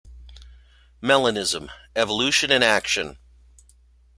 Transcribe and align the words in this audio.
Melanism, 0.99 1.69
Evolution 1.95 2.49
in 2.49 2.63
Action. 2.63 3.19